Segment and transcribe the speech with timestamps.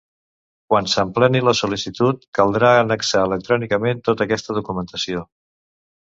[0.73, 5.25] Quan s'empleni la sol·licitud caldrà annexar electrònicament tota aquesta documentació.